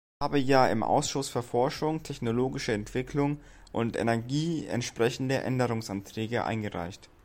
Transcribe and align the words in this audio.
Ich 0.19 0.23
habe 0.23 0.39
ja 0.39 0.65
im 0.67 0.81
Ausschuss 0.81 1.29
für 1.29 1.43
Forschung, 1.43 2.01
technologische 2.01 2.71
Entwicklung 2.73 3.39
und 3.71 3.95
Energie 3.95 4.65
entsprechende 4.65 5.35
Änderungsanträge 5.43 6.43
eingereicht. 6.43 7.07